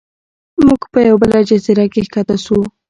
[0.65, 2.59] موږ په یوه بله جزیره کې ښکته شو.